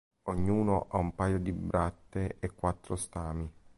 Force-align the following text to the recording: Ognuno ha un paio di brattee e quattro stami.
Ognuno 0.23 0.87
ha 0.89 0.97
un 0.97 1.13
paio 1.13 1.37
di 1.37 1.51
brattee 1.51 2.37
e 2.39 2.51
quattro 2.55 2.95
stami. 2.95 3.47